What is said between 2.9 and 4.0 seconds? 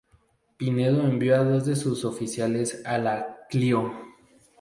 la "Clio".